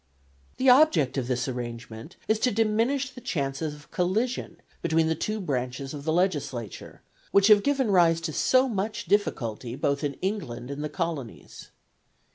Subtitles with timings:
[0.57, 5.39] The object of this arrangement is to diminish the chances of collision between the two
[5.39, 10.71] branches of the Legislature, which have given rise to so much difficulty both in England
[10.71, 11.69] and the colonies.